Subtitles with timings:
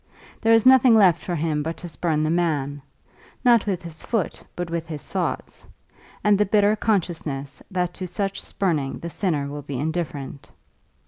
[0.41, 2.81] There is nothing left for him but to spurn the man,
[3.45, 5.63] not with his foot but with his thoughts;
[6.23, 10.49] and the bitter consciousness that to such spurning the sinner will be indifferent.